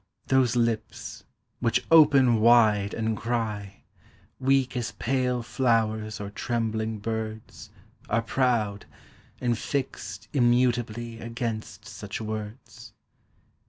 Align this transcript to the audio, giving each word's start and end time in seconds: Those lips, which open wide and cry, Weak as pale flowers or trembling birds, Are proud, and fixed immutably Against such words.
Those 0.25 0.55
lips, 0.55 1.25
which 1.59 1.85
open 1.91 2.39
wide 2.41 2.95
and 2.95 3.15
cry, 3.15 3.83
Weak 4.39 4.75
as 4.75 4.93
pale 4.93 5.43
flowers 5.43 6.19
or 6.19 6.31
trembling 6.31 6.97
birds, 6.97 7.69
Are 8.09 8.23
proud, 8.23 8.87
and 9.39 9.55
fixed 9.55 10.27
immutably 10.33 11.19
Against 11.19 11.85
such 11.85 12.19
words. 12.19 12.93